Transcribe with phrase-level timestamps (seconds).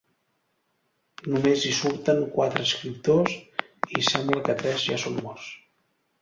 [1.33, 3.37] Només hi surten quatre escriptors
[3.99, 5.47] i sembla que tres ja són morts.